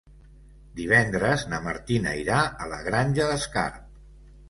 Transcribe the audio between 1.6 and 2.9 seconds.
Martina irà a la